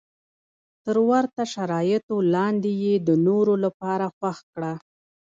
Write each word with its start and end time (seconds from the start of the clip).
تر 0.85 0.97
ورته 1.09 1.41
شرایطو 1.53 2.15
لاندې 2.33 2.71
یې 2.83 2.93
د 3.07 3.09
نورو 3.27 3.53
لپاره 3.65 4.05
خوښ 4.17 4.37
کړه. 4.53 4.73